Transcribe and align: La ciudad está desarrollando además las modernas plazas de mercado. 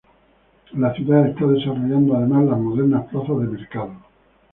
La 0.73 0.91
ciudad 0.95 1.27
está 1.27 1.45
desarrollando 1.45 2.15
además 2.15 2.45
las 2.45 2.57
modernas 2.57 3.05
plazas 3.11 3.37
de 3.37 3.45
mercado. 3.45 3.97